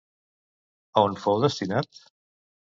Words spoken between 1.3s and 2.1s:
destinat?